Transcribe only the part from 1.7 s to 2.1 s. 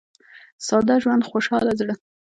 زړه.